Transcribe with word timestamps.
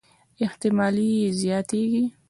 احتمالي 0.45 1.07
یې 1.19 1.29
زياتېږي. 1.39 2.03